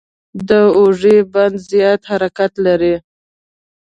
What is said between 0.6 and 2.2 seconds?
اوږې بند زیات